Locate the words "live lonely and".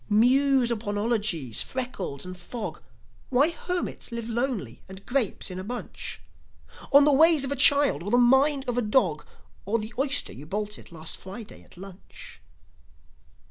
4.11-5.05